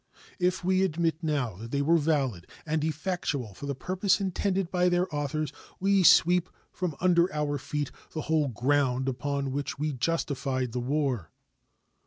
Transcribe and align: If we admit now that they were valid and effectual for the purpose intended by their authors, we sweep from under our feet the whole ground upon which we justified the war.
If 0.39 0.63
we 0.63 0.81
admit 0.81 1.17
now 1.21 1.57
that 1.57 1.69
they 1.69 1.83
were 1.83 1.99
valid 1.99 2.47
and 2.65 2.83
effectual 2.83 3.53
for 3.53 3.67
the 3.67 3.75
purpose 3.75 4.19
intended 4.19 4.71
by 4.71 4.89
their 4.89 5.05
authors, 5.13 5.53
we 5.79 6.01
sweep 6.01 6.49
from 6.71 6.95
under 6.99 7.31
our 7.31 7.59
feet 7.59 7.91
the 8.15 8.21
whole 8.21 8.47
ground 8.47 9.07
upon 9.07 9.51
which 9.51 9.77
we 9.77 9.93
justified 9.93 10.71
the 10.71 10.79
war. 10.79 11.29